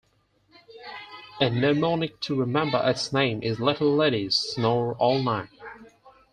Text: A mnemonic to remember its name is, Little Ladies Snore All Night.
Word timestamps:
A 1.39 1.51
mnemonic 1.51 2.19
to 2.21 2.33
remember 2.33 2.81
its 2.83 3.13
name 3.13 3.43
is, 3.43 3.59
Little 3.59 3.95
Ladies 3.95 4.33
Snore 4.35 4.95
All 4.95 5.21
Night. 5.21 5.49